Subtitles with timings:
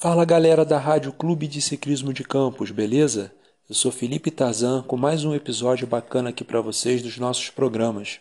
[0.00, 3.32] Fala galera da Rádio Clube de Ciclismo de Campos, beleza?
[3.68, 8.20] Eu sou Felipe Tarzan com mais um episódio bacana aqui para vocês dos nossos programas.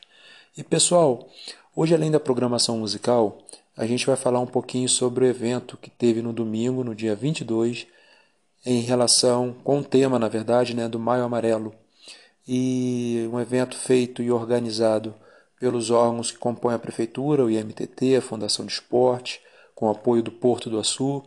[0.58, 1.29] E pessoal,
[1.76, 3.38] hoje além da programação musical,
[3.78, 7.16] a gente vai falar um pouquinho sobre o evento que teve no domingo, no dia
[7.16, 7.86] 22,
[8.66, 11.75] em relação com o tema, na verdade, né, do Maio Amarelo.
[12.48, 15.14] E um evento feito e organizado
[15.59, 19.39] pelos órgãos que compõem a prefeitura, o IMTT, a Fundação de Esporte,
[19.75, 21.23] com apoio do Porto do Açu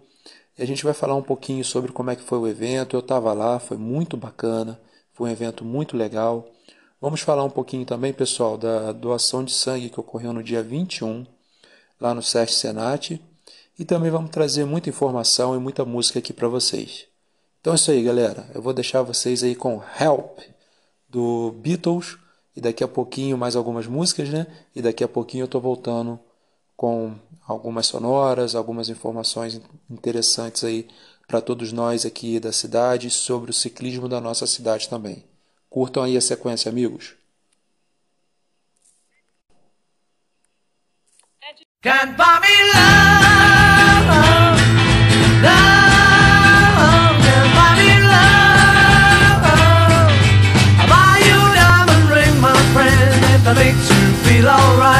[0.60, 2.94] a gente vai falar um pouquinho sobre como é que foi o evento.
[2.94, 4.78] Eu estava lá, foi muito bacana,
[5.14, 6.46] foi um evento muito legal.
[7.00, 11.26] Vamos falar um pouquinho também, pessoal, da doação de sangue que ocorreu no dia 21,
[11.98, 13.20] lá no SESC Senat.
[13.78, 17.06] E também vamos trazer muita informação e muita música aqui para vocês.
[17.60, 18.46] Então é isso aí, galera.
[18.54, 20.40] Eu vou deixar vocês aí com Help,
[21.08, 22.18] do Beatles.
[22.54, 24.46] E daqui a pouquinho mais algumas músicas, né?
[24.76, 26.20] E daqui a pouquinho eu estou voltando
[26.80, 27.14] com
[27.46, 30.88] algumas sonoras, algumas informações interessantes aí
[31.28, 35.22] para todos nós aqui da cidade sobre o ciclismo da nossa cidade também.
[35.68, 37.16] Curtam aí a sequência, amigos.
[41.82, 43.20] Can't buy me love,
[53.54, 54.99] makes you feel alright.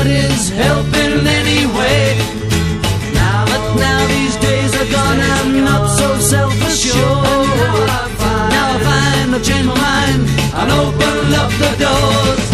[0.00, 2.16] Anybody's help in any way.
[3.14, 6.96] Now, but now these days are gone, I'm not so self-assured.
[8.50, 12.44] Now I find I've changed my mind and open up the doors.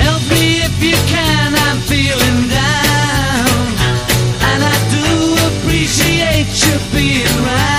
[0.00, 3.58] Help me if you can, I'm feeling down,
[4.48, 5.08] and I do
[5.48, 7.77] appreciate you being around.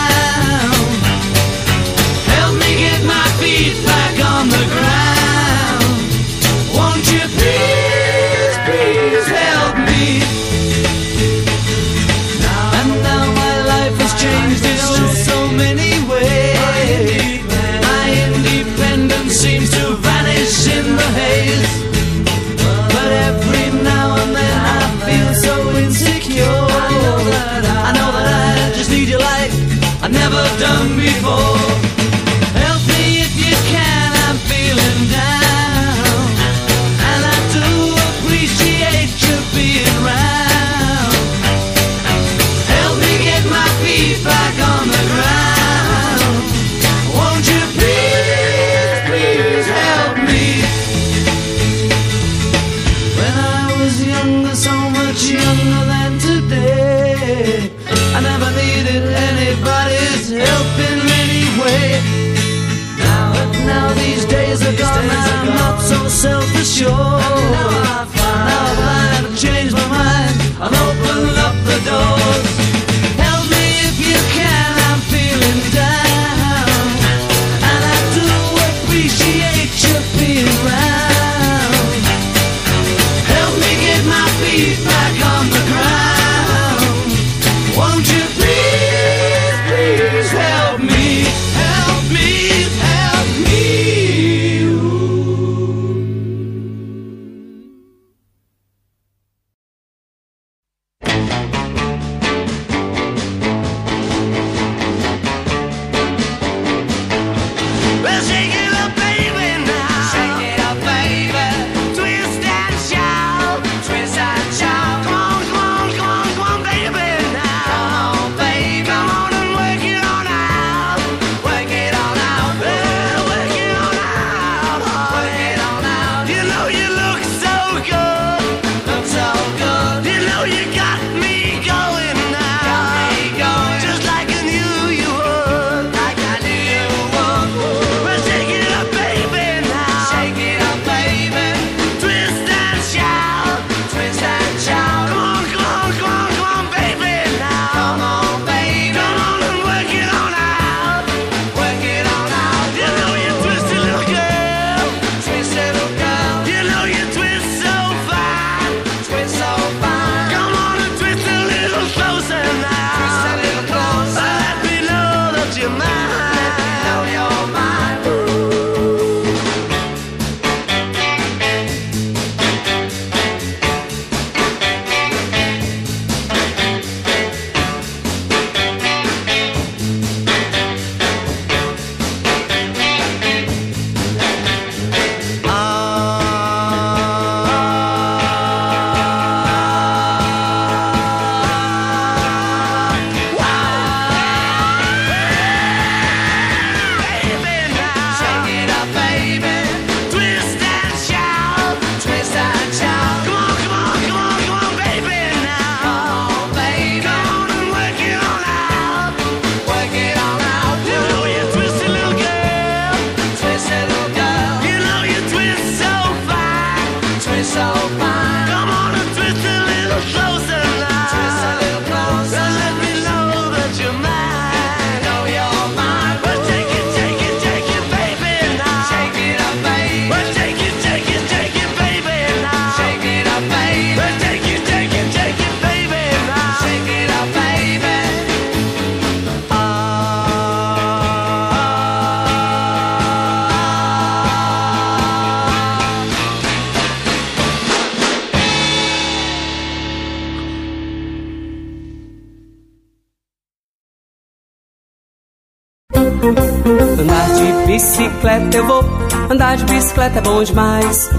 [259.62, 261.10] Andar de bicicleta é bom demais.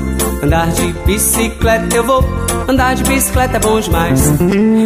[0.42, 2.24] Andar de bicicleta eu vou,
[2.66, 4.22] andar de bicicleta é bom demais.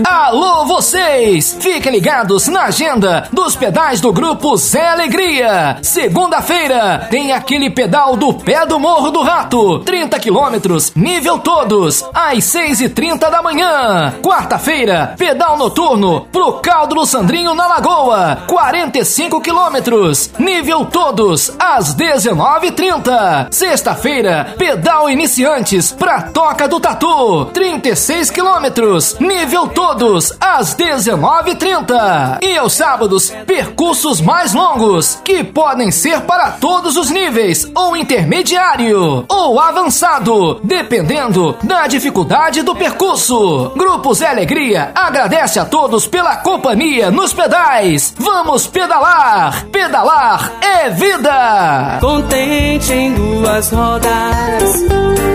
[0.04, 1.56] Alô, vocês!
[1.60, 5.76] Fiquem ligados na agenda dos pedais do grupo Zé Alegria.
[5.81, 12.38] Segunda-feira tem aquele pedal do pé do Morro do Rato, 30 quilômetros, nível todos, às
[12.38, 14.14] 6h30 da manhã.
[14.22, 23.48] Quarta-feira, pedal noturno pro Caldo do Sandrinho na Lagoa, 45 quilômetros, nível todos, às 19h30.
[23.74, 32.38] Sexta-feira, pedal iniciantes pra Toca do Tatu, 36 quilômetros, nível todos, às 19h30.
[32.40, 39.24] E aos sábados, percursos mais longos, que podem ser para todos os níveis, ou intermediário,
[39.28, 43.72] ou avançado, dependendo da dificuldade do percurso.
[43.74, 48.14] Grupo Zé Alegria agradece a todos pela companhia nos pedais.
[48.16, 49.64] Vamos pedalar!
[49.72, 51.98] Pedalar é vida!
[52.00, 54.72] Contente em duas rodas,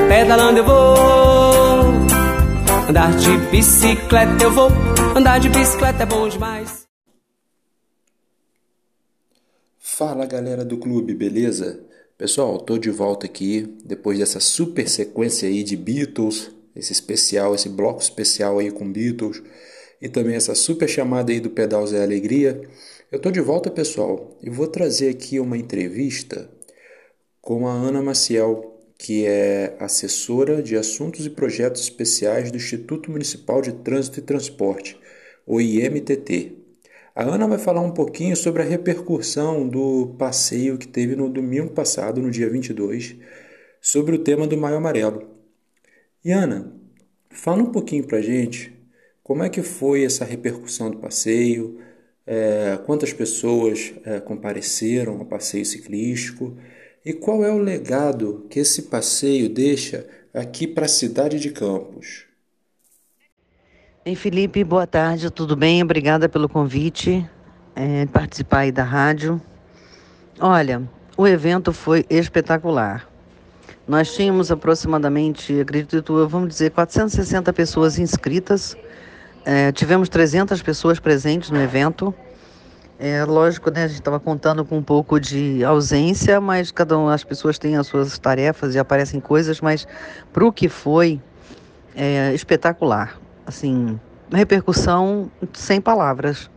[0.07, 2.09] pedalando eu vou.
[2.89, 4.69] Andar de bicicleta eu vou,
[5.15, 6.87] andar de bicicleta é bom demais.
[9.77, 11.83] Fala galera do clube, beleza?
[12.17, 17.69] Pessoal, tô de volta aqui depois dessa super sequência aí de Beatles, esse especial, esse
[17.69, 19.41] bloco especial aí com Beatles
[20.01, 22.61] e também essa super chamada aí do Pedal Zé Alegria.
[23.11, 26.49] Eu tô de volta, pessoal, e vou trazer aqui uma entrevista
[27.49, 33.59] com a Ana Maciel, que é assessora de assuntos e projetos especiais do Instituto Municipal
[33.59, 34.95] de Trânsito e Transporte,
[35.47, 36.55] o IMTT.
[37.15, 41.71] A Ana vai falar um pouquinho sobre a repercussão do passeio que teve no domingo
[41.71, 43.15] passado, no dia 22,
[43.81, 45.27] sobre o tema do Maio Amarelo.
[46.23, 46.71] E Ana,
[47.31, 48.71] fala um pouquinho pra gente
[49.23, 51.79] como é que foi essa repercussão do passeio,
[52.27, 56.55] é, quantas pessoas é, compareceram ao passeio ciclístico
[57.05, 62.25] e qual é o legado que esse passeio deixa aqui para a cidade de Campos.
[64.05, 65.81] Ei, Felipe, boa tarde, tudo bem?
[65.83, 67.27] Obrigada pelo convite
[67.75, 69.41] é, participar aí da rádio.
[70.39, 70.81] Olha,
[71.17, 73.09] o evento foi espetacular.
[73.87, 78.77] Nós tínhamos aproximadamente, acredito, vamos dizer, 460 pessoas inscritas.
[79.45, 82.13] É, tivemos 300 pessoas presentes no evento.
[83.01, 83.85] É lógico, né?
[83.85, 87.77] A gente estava contando com um pouco de ausência, mas cada um, as pessoas têm
[87.77, 89.87] as suas tarefas e aparecem coisas, mas
[90.33, 91.21] para o que foi,
[91.95, 93.17] é espetacular.
[93.45, 93.97] Assim,
[94.29, 96.51] repercussão sem palavras.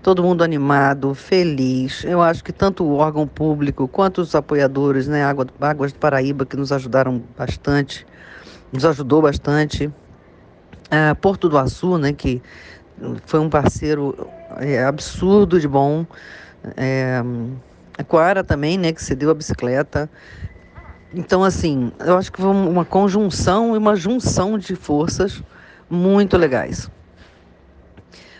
[0.00, 2.04] Todo mundo animado, feliz.
[2.04, 6.46] Eu acho que tanto o órgão público quanto os apoiadores, né, Água, Águas do Paraíba,
[6.46, 8.06] que nos ajudaram bastante,
[8.72, 9.92] nos ajudou bastante.
[10.88, 12.40] Ah, Porto do Açu, né, que
[13.26, 16.06] foi um parceiro é, absurdo de bom.
[16.76, 17.22] É,
[17.96, 20.08] a Coara também, né, que cedeu a bicicleta.
[21.14, 25.42] Então, assim, eu acho que foi uma conjunção e uma junção de forças
[25.88, 26.90] muito legais.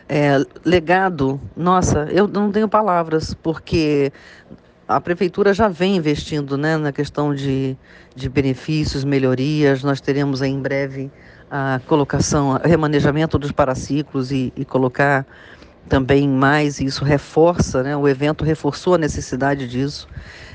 [0.08, 4.12] É, legado, nossa, eu não tenho palavras, porque
[4.86, 7.76] a prefeitura já vem investindo né, na questão de,
[8.14, 9.82] de benefícios, melhorias.
[9.82, 11.10] Nós teremos em breve
[11.50, 15.26] a colocação, remanejamento dos paraciclos e, e colocar
[15.88, 20.06] também mais, e isso reforça, né, o evento reforçou a necessidade disso.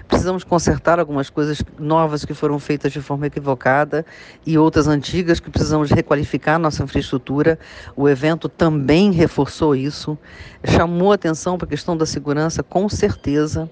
[0.07, 4.05] Precisamos consertar algumas coisas novas que foram feitas de forma equivocada
[4.45, 7.57] e outras antigas que precisamos requalificar nossa infraestrutura.
[7.95, 10.17] O evento também reforçou isso,
[10.63, 13.69] chamou atenção para a questão da segurança, com certeza.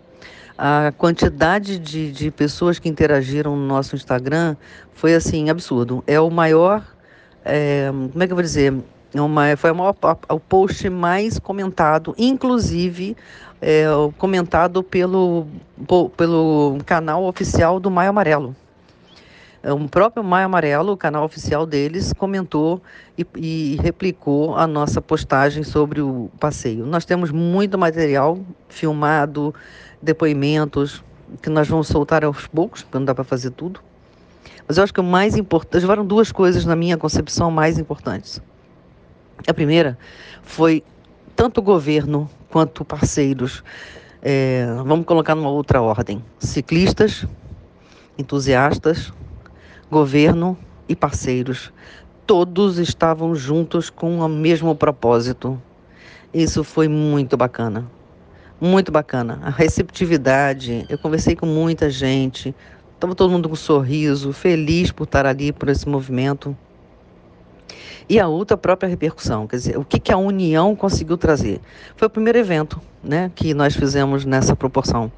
[0.58, 4.56] A quantidade de, de pessoas que interagiram no nosso Instagram
[4.94, 6.04] foi assim absurdo.
[6.08, 6.84] É o maior,
[7.46, 8.74] é, como é que eu vou dizer?
[9.14, 9.96] É uma, foi o, maior,
[10.30, 13.18] o post mais comentado, inclusive
[13.62, 13.86] é,
[14.18, 15.48] comentado pelo,
[16.16, 18.56] pelo canal oficial do Maio Amarelo.
[19.64, 22.82] É, o próprio Maio Amarelo, o canal oficial deles, comentou
[23.18, 26.86] e, e, replicou a nossa postagem sobre o passeio.
[26.86, 29.54] Nós temos muito material filmado,
[30.02, 31.04] depoimentos,
[31.42, 33.80] que nós vamos soltar aos poucos, porque não dá para fazer tudo.
[34.72, 38.42] Mas eu acho que o mais importante, tiveram duas coisas na minha concepção mais importantes.
[39.46, 39.98] A primeira
[40.44, 40.82] foi
[41.36, 43.66] tanto o governo quanto parceiros,
[44.22, 47.28] é, vamos colocar numa outra ordem: ciclistas,
[48.18, 49.12] entusiastas,
[49.92, 51.74] governo e parceiros.
[52.26, 55.62] Todos estavam juntos com o mesmo propósito.
[56.34, 57.92] Isso foi muito bacana.
[58.58, 59.38] Muito bacana.
[59.44, 62.56] A receptividade, eu conversei com muita gente,
[63.02, 66.56] estava todo mundo com um sorriso, feliz por estar ali, por esse movimento.
[68.08, 71.60] E a outra a própria repercussão, quer dizer, o que, que a União conseguiu trazer?
[71.96, 75.12] Foi o primeiro evento né, que nós fizemos nessa proporção.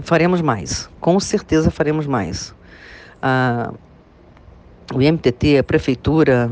[0.00, 2.54] Faremos mais, com certeza faremos mais.
[3.22, 3.72] Ah,
[4.92, 6.50] o MTT, a Prefeitura,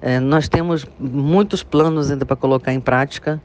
[0.00, 3.40] eh, nós temos muitos planos ainda para colocar em prática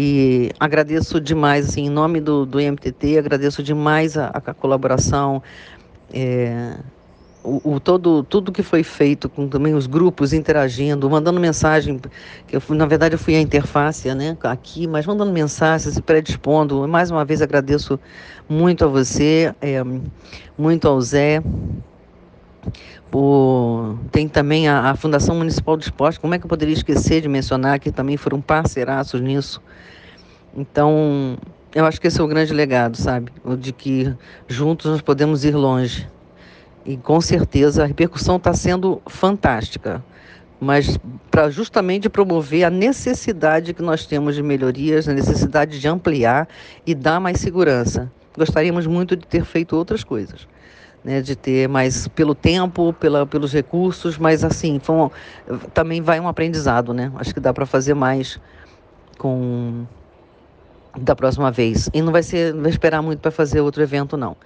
[0.00, 5.42] e agradeço demais, assim, em nome do, do MTT, agradeço demais a, a colaboração.
[6.12, 6.76] Eh,
[7.42, 12.00] o, o, todo tudo que foi feito com também os grupos interagindo, mandando mensagem,
[12.46, 16.86] que eu, na verdade eu fui a interface, né, aqui, mas mandando mensagens se predispondo.
[16.86, 17.98] Mais uma vez agradeço
[18.48, 19.82] muito a você, é,
[20.56, 21.42] muito ao Zé.
[24.12, 27.28] Tem também a, a, Fundação Municipal de Esporte, como é que eu poderia esquecer de
[27.28, 29.62] mencionar que também foram parceiraços nisso.
[30.54, 31.38] Então,
[31.78, 33.30] eu acho que esse é o grande legado, sabe?
[33.44, 34.12] O de que
[34.48, 36.08] juntos nós podemos ir longe.
[36.84, 40.04] E com certeza a repercussão está sendo fantástica,
[40.60, 40.98] mas
[41.30, 46.48] para justamente promover a necessidade que nós temos de melhorias, a necessidade de ampliar
[46.84, 48.10] e dar mais segurança.
[48.36, 50.48] Gostaríamos muito de ter feito outras coisas.
[51.04, 55.08] Né, de ter mais pelo tempo, pela, pelos recursos, mas assim, um,
[55.72, 57.12] também vai um aprendizado, né?
[57.14, 58.40] Acho que dá para fazer mais
[59.16, 59.86] com
[61.04, 61.88] da próxima vez.
[61.92, 64.36] E não vai ser, não vai esperar muito para fazer outro evento não.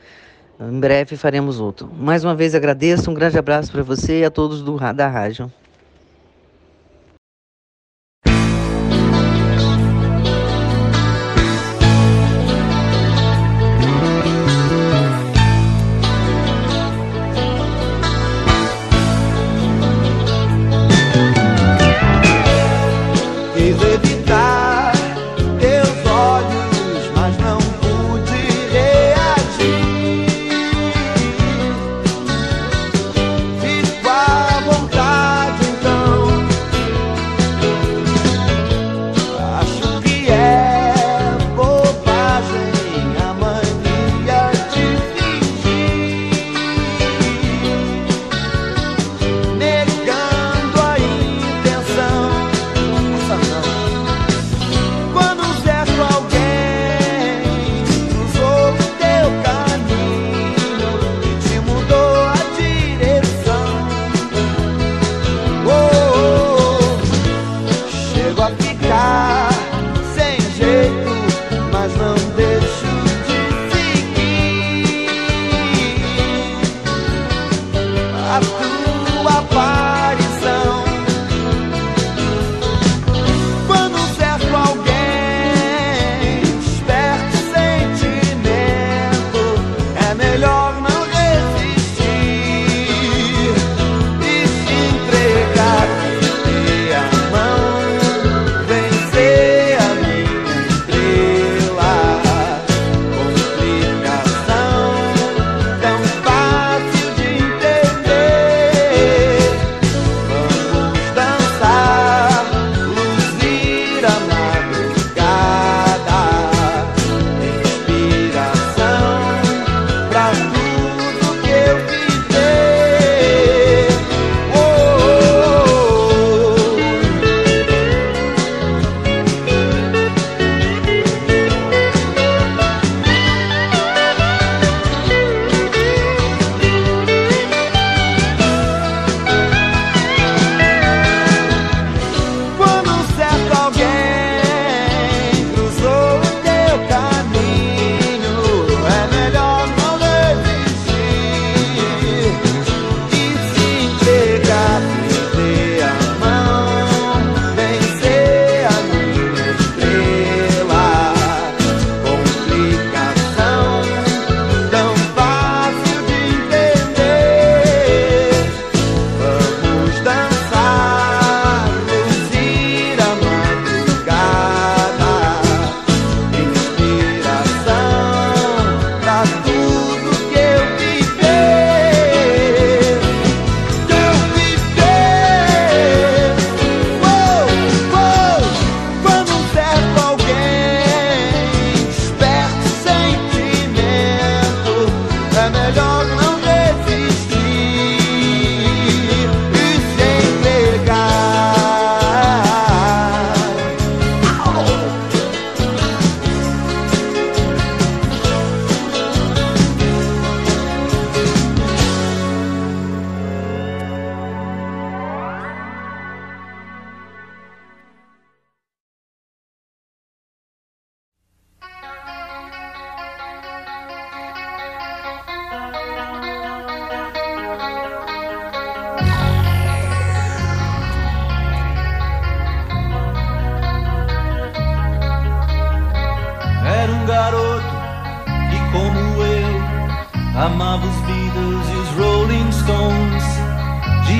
[0.60, 1.90] Em breve faremos outro.
[1.98, 5.50] Mais uma vez agradeço, um grande abraço para você e a todos do, da rádio.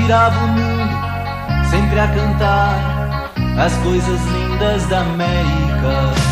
[0.03, 6.22] girava o mundo, sempre a cantar as coisas lindas da América.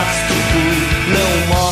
[0.00, 0.34] Plástico
[1.08, 1.69] não morrem.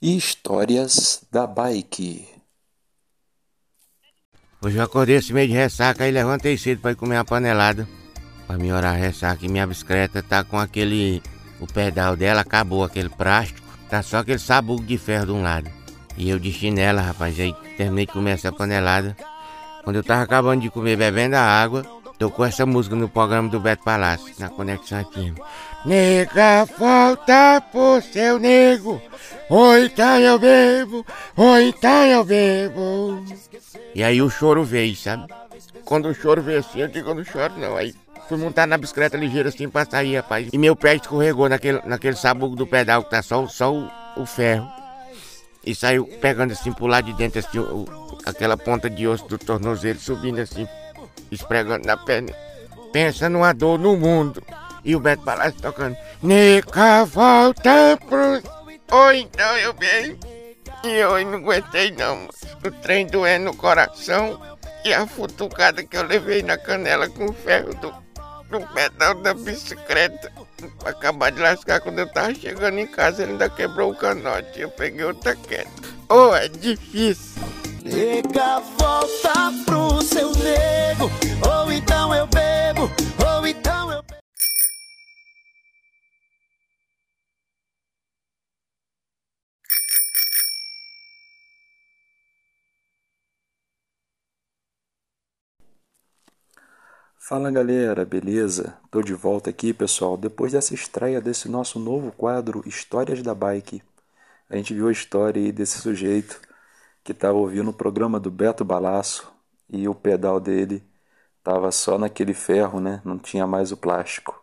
[0.00, 2.24] Histórias da Bike.
[4.62, 7.88] Hoje eu acordei esse meio de ressaca e levantei cedo ir comer uma panelada.
[8.46, 11.20] Pra melhorar a ressaca e minha bicicleta tá com aquele.
[11.58, 13.66] O pedal dela acabou, aquele plástico.
[13.90, 15.68] Tá só aquele sabugo de ferro de um lado.
[16.16, 17.40] E eu de chinela, rapaz.
[17.40, 19.16] Aí terminei de comer essa panelada.
[19.82, 21.82] Quando eu tava acabando de comer, bebendo a água,
[22.16, 25.36] tocou essa música no programa do Beto Palácio, na Conexão FM.
[25.84, 29.02] Nega, volta pro seu nego.
[29.50, 31.06] Ou então eu bebo,
[31.36, 33.24] ou então eu bebo.
[33.94, 35.26] E aí o choro veio, sabe?
[35.84, 37.76] Quando o choro veio assim, eu digo, eu não choro não.
[37.76, 37.94] Aí
[38.28, 40.48] fui montar na bicicleta ligeira assim pra sair, rapaz.
[40.52, 44.26] E meu pé escorregou naquele, naquele sabugo do pedal que tá só, só o, o
[44.26, 44.68] ferro.
[45.64, 47.86] E saiu pegando assim pro lado de dentro, assim, o-
[48.26, 50.68] aquela ponta de osso do tornozelo subindo assim,
[51.32, 52.32] esfregando na perna.
[52.92, 54.42] Pensa numa dor no mundo.
[54.84, 55.96] E o Beto Palácio tocando.
[56.22, 58.57] Nica, volta pro.
[58.90, 60.18] Ou então eu venho.
[60.84, 62.28] E eu não aguentei não.
[62.64, 64.40] O trem doendo no coração.
[64.84, 67.92] E a futucada que eu levei na canela com o ferro do,
[68.48, 70.32] do pedal da bicicleta.
[70.78, 74.60] Pra acabar de lascar quando eu tava chegando em casa, ele ainda quebrou o canote.
[74.60, 75.70] Eu peguei outra queda.
[76.08, 77.42] Oh, é difícil.
[77.84, 81.10] Nega, volta pro seu nego.
[81.48, 82.90] Ou então eu bebo,
[83.24, 84.02] ou então eu.
[97.28, 98.78] Fala galera, beleza?
[98.90, 103.82] Tô de volta aqui, pessoal, depois dessa estreia desse nosso novo quadro Histórias da Bike.
[104.48, 106.40] A gente viu a história aí desse sujeito
[107.04, 109.30] que estava ouvindo o programa do Beto Balaço
[109.68, 110.82] e o pedal dele
[111.44, 113.02] tava só naquele ferro, né?
[113.04, 114.42] Não tinha mais o plástico.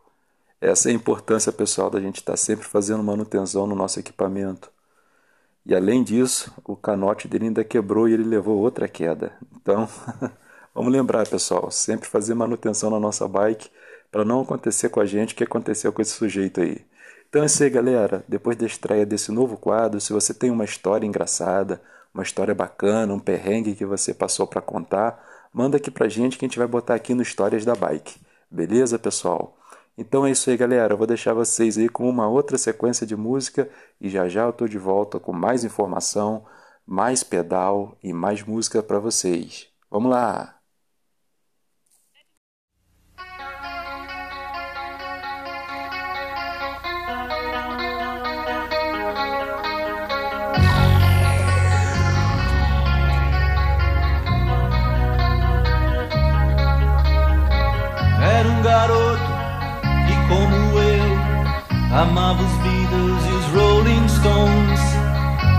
[0.62, 4.70] Essa é a importância, pessoal, da gente estar sempre fazendo manutenção no nosso equipamento.
[5.66, 9.34] E além disso, o canote dele ainda quebrou e ele levou outra queda.
[9.56, 9.90] Então,
[10.76, 13.70] vamos lembrar, pessoal, sempre fazer manutenção na nossa bike
[14.12, 16.86] para não acontecer com a gente o que aconteceu com esse sujeito aí.
[17.30, 18.24] Então é isso aí, galera.
[18.28, 21.82] Depois da estreia desse novo quadro, se você tem uma história engraçada,
[22.14, 25.22] uma história bacana, um perrengue que você passou para contar,
[25.54, 28.20] manda aqui pra gente que a gente vai botar aqui no Histórias da Bike.
[28.50, 29.58] Beleza, pessoal?
[29.98, 30.94] Então é isso aí, galera.
[30.94, 34.54] Eu vou deixar vocês aí com uma outra sequência de música e já já eu
[34.54, 36.46] tô de volta com mais informação,
[36.86, 39.68] mais pedal e mais música para vocês.
[39.90, 40.55] Vamos lá!
[61.96, 64.80] Amava os Beatles e os Rolling Stones.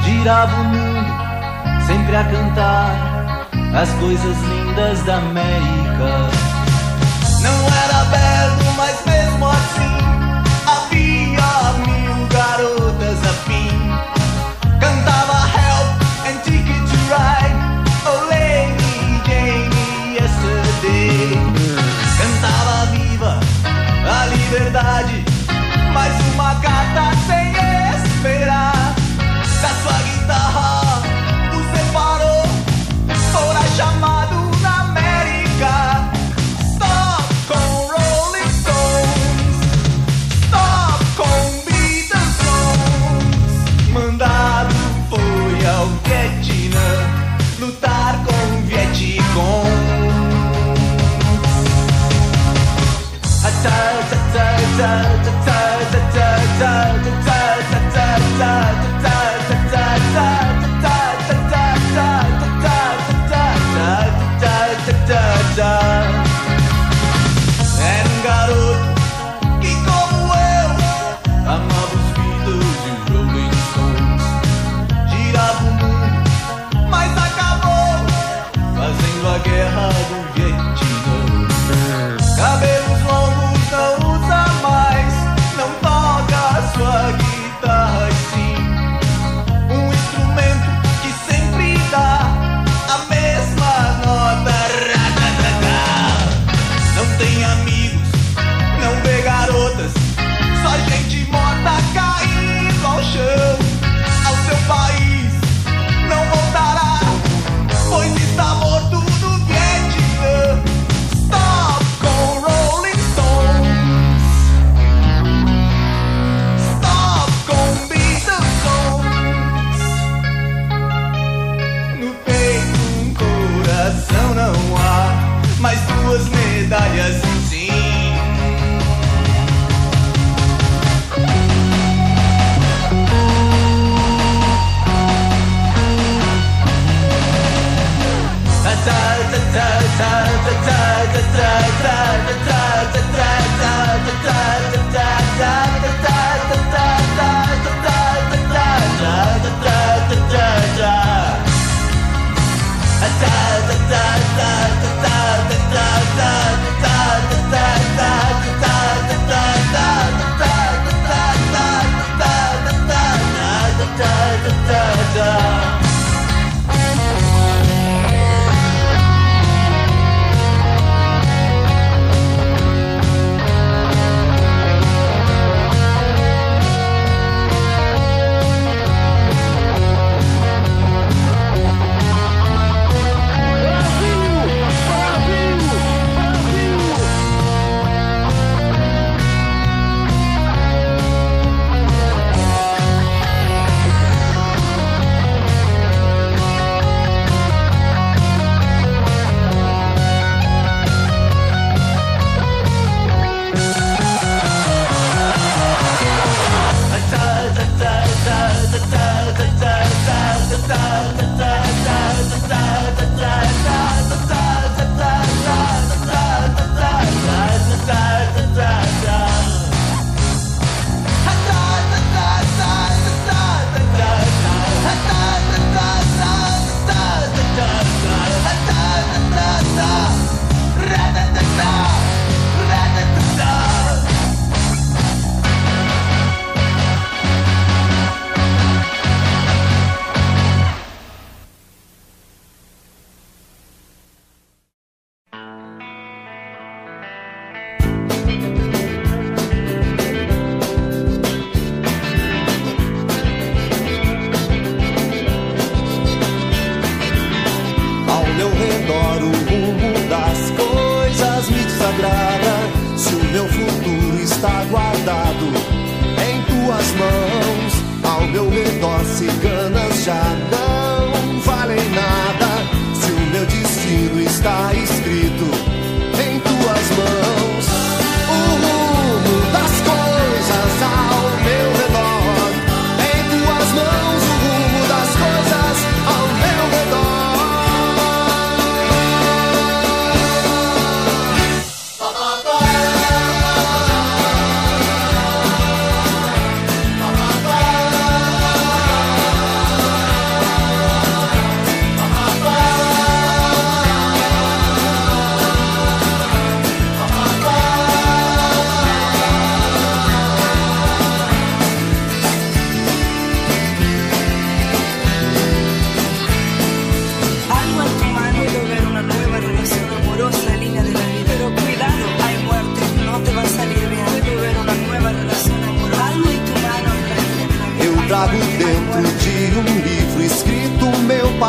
[0.05, 6.31] Girava o mundo, sempre a cantar as coisas lindas da América.
[7.41, 9.16] Não era belo, mas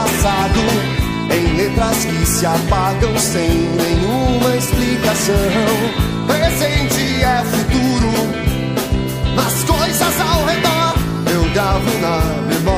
[0.08, 0.60] passado
[1.36, 5.36] em letras que se apagam sem nenhuma explicação.
[6.26, 8.14] Presente é futuro
[9.36, 10.93] nas coisas ao redor.
[11.34, 12.76] Eu gravo na memória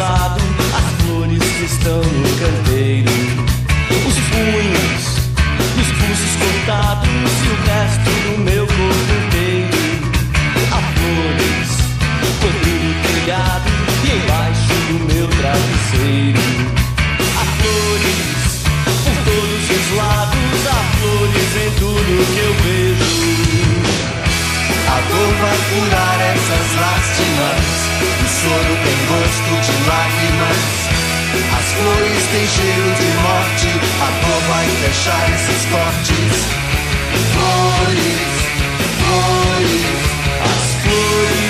[0.00, 0.40] despedaçado
[0.74, 3.10] as flores que estão no canteiro.
[4.08, 5.20] Os punhos
[5.80, 9.78] os pulsos cortados e o resto do meu corpo inteiro.
[10.72, 11.70] Há flores
[12.40, 13.68] cobrindo o telhado
[14.04, 16.40] e embaixo do meu travesseiro.
[17.36, 18.20] Há flores
[19.04, 23.20] por todos os lados, há flores em tudo que eu vejo.
[24.88, 27.80] A dor vai curar essas lástimas.
[28.00, 28.89] O de
[29.86, 30.88] lágrimas.
[31.58, 33.68] As flores têm cheiro de morte.
[34.00, 36.34] A dor vai fechar esses cortes.
[37.32, 38.30] Flores,
[38.98, 40.00] flores.
[40.42, 41.49] As flores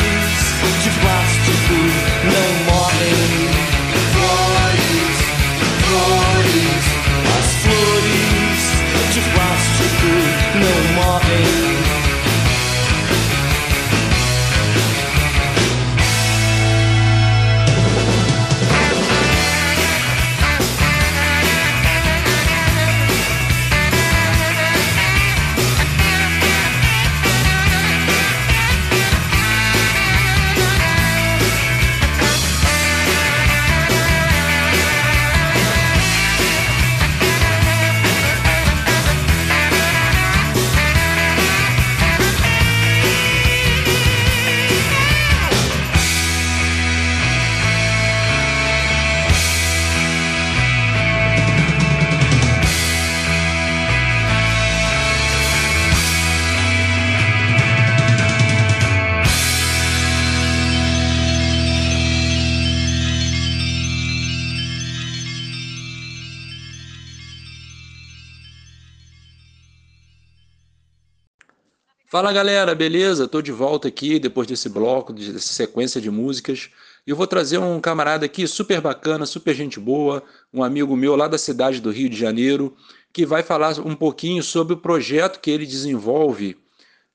[72.11, 73.29] Fala galera, beleza?
[73.29, 76.69] Tô de volta aqui depois desse bloco, dessa sequência de músicas.
[77.07, 80.21] Eu vou trazer um camarada aqui super bacana, super gente boa,
[80.53, 82.75] um amigo meu lá da cidade do Rio de Janeiro,
[83.13, 86.57] que vai falar um pouquinho sobre o projeto que ele desenvolve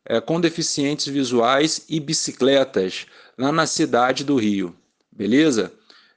[0.05, 3.05] é, com deficientes visuais e bicicletas
[3.37, 4.73] lá na cidade do Rio,
[5.11, 5.73] beleza?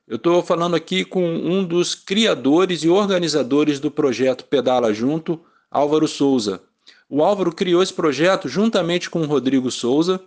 [0.06, 6.06] Eu estou falando aqui com um dos criadores e organizadores do projeto Pedala Junto, Álvaro
[6.06, 6.62] Souza.
[7.08, 10.20] O Álvaro criou esse projeto juntamente com o Rodrigo Souza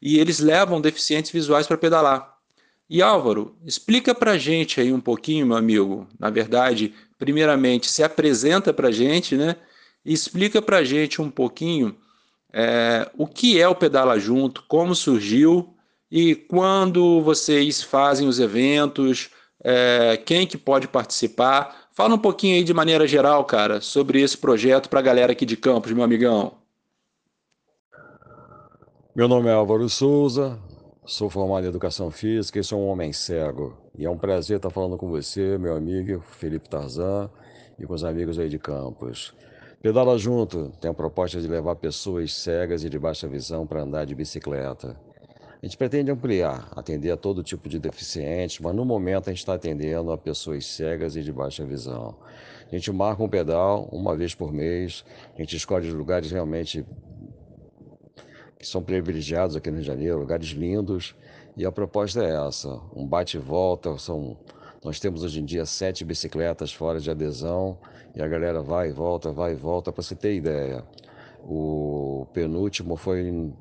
[0.00, 2.36] e eles levam deficientes visuais para pedalar.
[2.88, 6.06] E Álvaro, explica para gente aí um pouquinho, meu amigo.
[6.18, 9.56] Na verdade, primeiramente, se apresenta para gente, né?
[10.04, 11.96] E explica para gente um pouquinho
[12.52, 15.74] é, o que é o Pedala Junto, como surgiu
[16.10, 19.28] e quando vocês fazem os eventos,
[19.62, 21.77] é, quem que pode participar.
[21.98, 25.44] Fala um pouquinho aí de maneira geral, cara, sobre esse projeto para a galera aqui
[25.44, 26.52] de Campos, meu amigão.
[29.16, 30.56] Meu nome é Álvaro Souza,
[31.04, 33.76] sou formado em Educação Física e sou um homem cego.
[33.98, 37.28] E é um prazer estar falando com você, meu amigo Felipe Tarzan,
[37.76, 39.34] e com os amigos aí de Campos.
[39.82, 44.04] Pedala Junto tem a proposta de levar pessoas cegas e de baixa visão para andar
[44.04, 44.96] de bicicleta.
[45.60, 49.40] A gente pretende ampliar, atender a todo tipo de deficientes, mas no momento a gente
[49.40, 52.14] está atendendo a pessoas cegas e de baixa visão.
[52.70, 55.04] A gente marca um pedal uma vez por mês,
[55.36, 56.86] a gente escolhe lugares realmente
[58.56, 61.16] que são privilegiados aqui no Rio de Janeiro, lugares lindos,
[61.56, 64.36] e a proposta é essa, um bate e volta, são
[64.84, 67.78] nós temos hoje em dia sete bicicletas fora de adesão
[68.14, 70.84] e a galera vai e volta, vai e volta, para você ter ideia.
[71.42, 73.52] O penúltimo foi em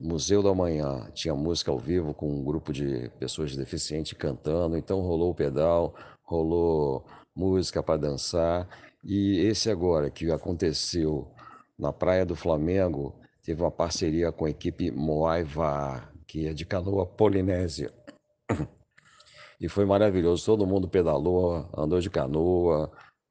[0.00, 5.02] Museu da Manhã tinha música ao vivo com um grupo de pessoas deficientes cantando, então
[5.02, 7.04] rolou o pedal, rolou
[7.36, 8.66] música para dançar.
[9.04, 11.30] E esse agora que aconteceu
[11.78, 17.04] na Praia do Flamengo, teve uma parceria com a equipe Moaiva, que é de canoa
[17.06, 17.92] polinésia.
[19.62, 22.90] E foi maravilhoso, todo mundo pedalou, andou de canoa,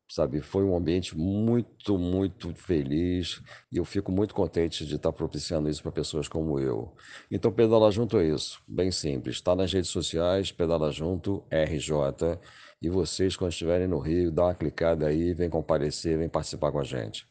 [0.10, 0.41] sabe?
[0.41, 3.41] Foi um ambiente muito, muito feliz
[3.72, 6.95] e eu fico muito contente de estar propiciando isso para pessoas como eu.
[7.30, 9.36] Então, Pedala Junto é isso, bem simples.
[9.36, 12.39] Está nas redes sociais, Pedala Junto RJ.
[12.82, 16.80] E vocês, quando estiverem no Rio, dá uma clicada aí, vem comparecer, vem participar com
[16.80, 17.28] a gente.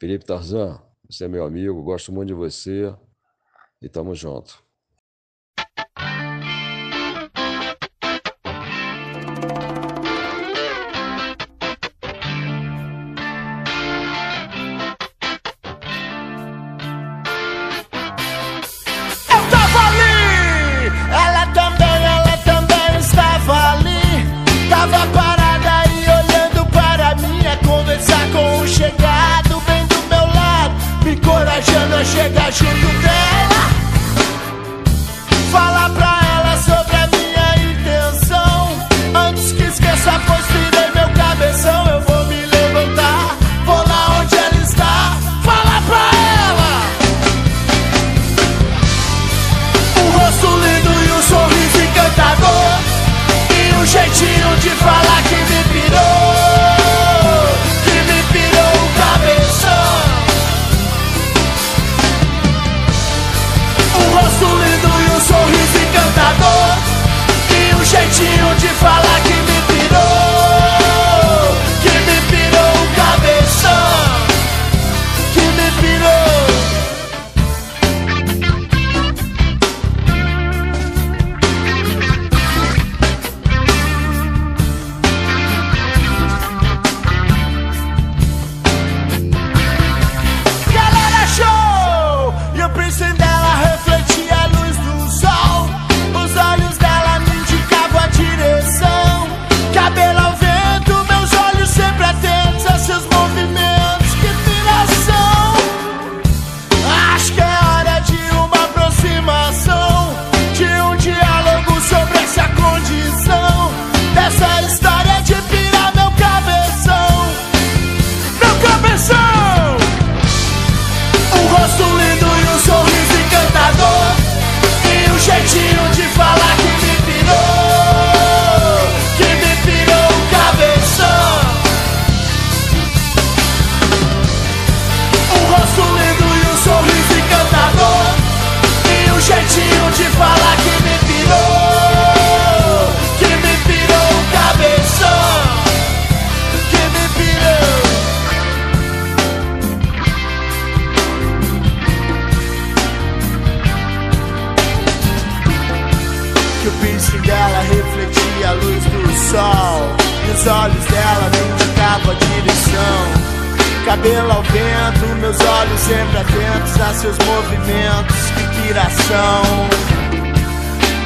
[0.00, 2.94] Felipe Tarzan, você é meu amigo, gosto muito de você
[3.82, 4.63] e tamo junto.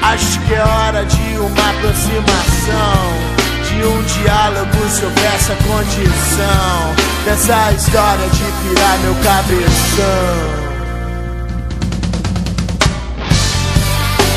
[0.03, 3.39] Acho que é hora de uma aproximação
[3.69, 10.69] de um diálogo sobre essa condição Dessa história de virar meu cabeção.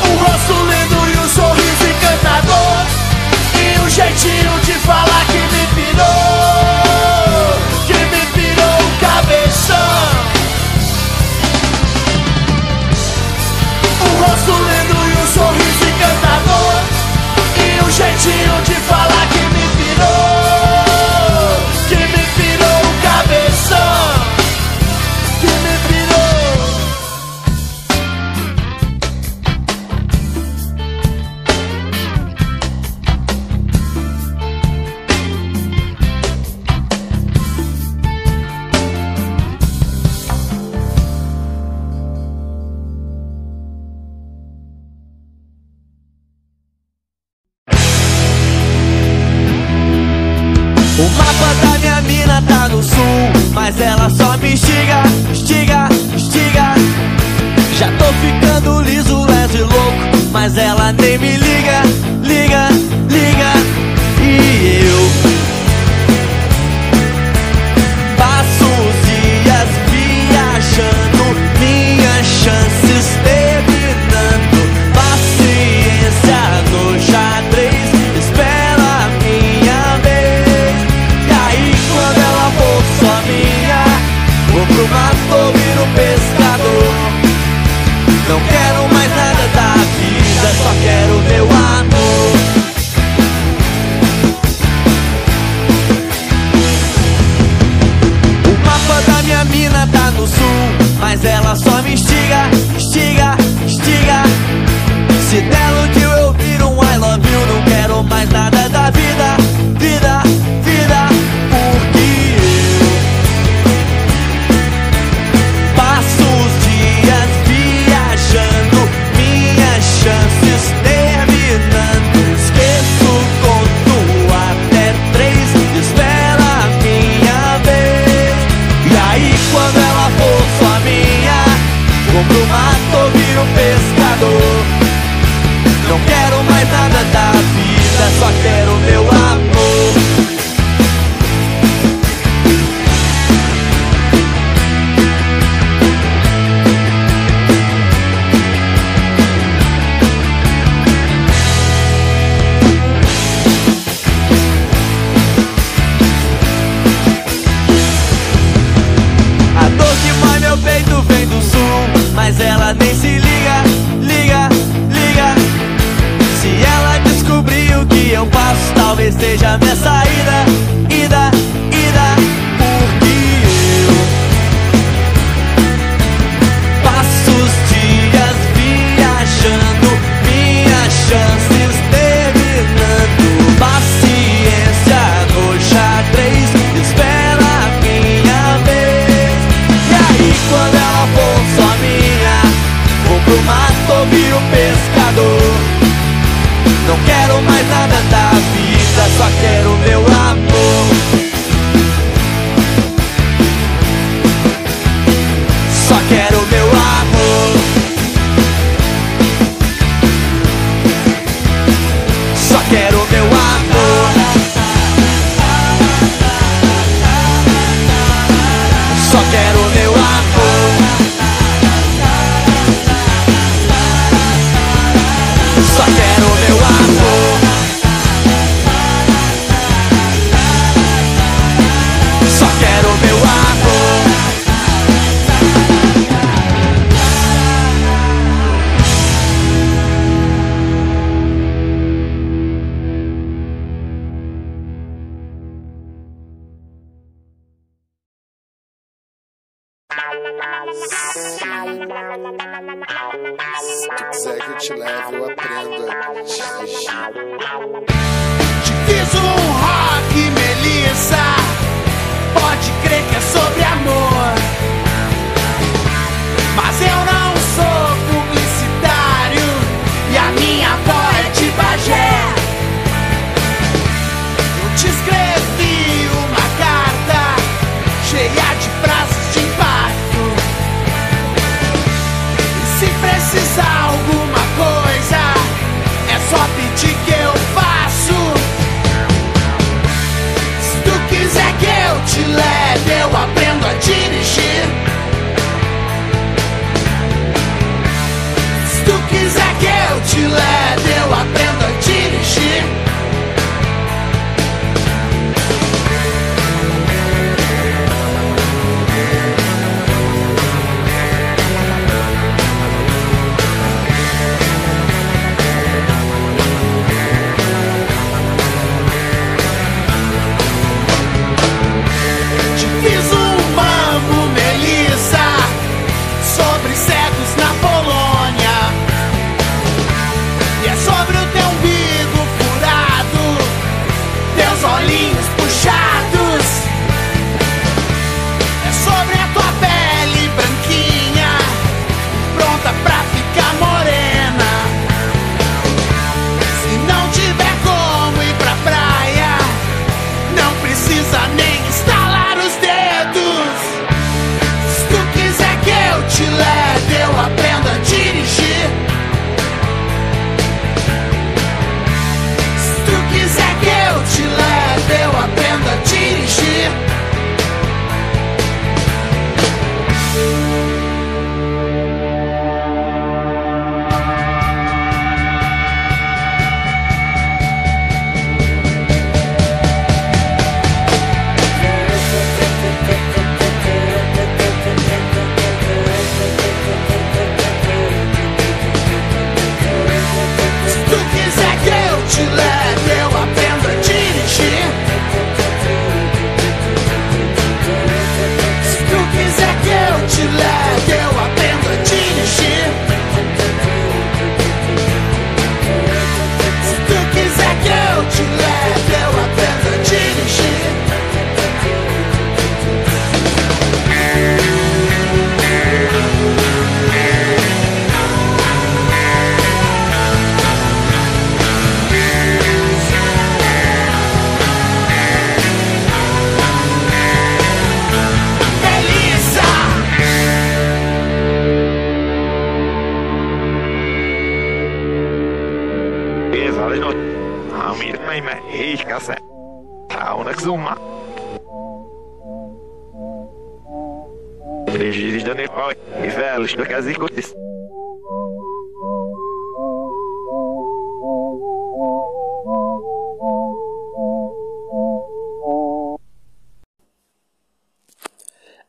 [0.04, 2.84] O rosto lindo e o sorriso encantador
[3.54, 4.41] E o jeitinho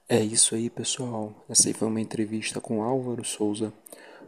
[0.08, 1.34] É isso aí, pessoal.
[1.50, 3.74] Essa aí foi uma entrevista com Álvaro Souza,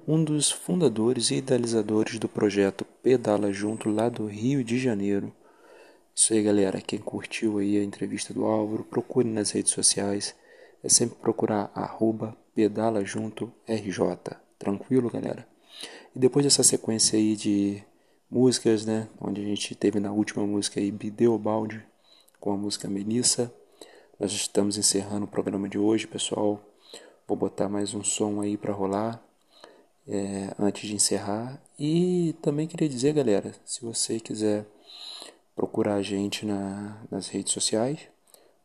[0.05, 5.31] um dos fundadores e idealizadores do projeto Pedala Junto lá do Rio de Janeiro.
[6.13, 6.81] Isso aí, galera.
[6.81, 10.35] Quem curtiu aí a entrevista do Álvaro, procure nas redes sociais.
[10.83, 14.37] É sempre procurar arroba pedala junto RJ.
[14.57, 15.45] Tranquilo, galera?
[16.15, 17.83] E depois dessa sequência aí de
[18.31, 19.09] músicas, né?
[19.19, 21.85] Onde a gente teve na última música aí Bideobaldi
[22.39, 23.53] com a música Melissa.
[24.17, 26.63] Nós estamos encerrando o programa de hoje, pessoal.
[27.27, 29.21] Vou botar mais um som aí para rolar
[30.07, 31.61] é, antes de encerrar.
[31.77, 34.65] E também queria dizer, galera, se você quiser
[35.53, 37.99] procurar a gente na, nas redes sociais,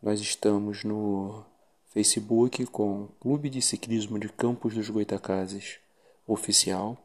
[0.01, 1.45] nós estamos no
[1.93, 5.81] Facebook com Clube de Ciclismo de Campos dos Goitacazes
[6.25, 6.97] Oficial.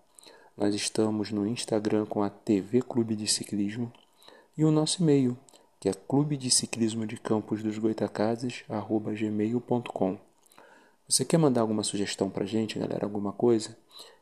[0.56, 3.92] Nós estamos no Instagram com a TV Clube de Ciclismo
[4.56, 5.36] e o nosso e-mail,
[5.80, 10.20] que é clube de ciclismo de campos dos goitacazes, arroba gmail.com.
[11.10, 13.76] Você quer mandar alguma sugestão pra gente, galera, alguma coisa?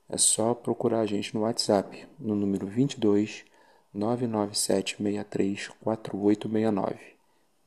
[0.08, 3.44] É só procurar a gente no WhatsApp, no número 22
[3.94, 6.96] 99763 4869.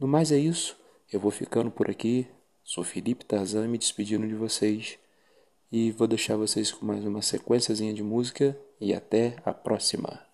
[0.01, 0.79] No mais é isso,
[1.13, 2.27] eu vou ficando por aqui.
[2.69, 4.99] Sou Felipe Tarzan me despedindo de vocês
[5.71, 10.26] e vou deixar vocês com mais uma sequenciazinha de música e até a próxima.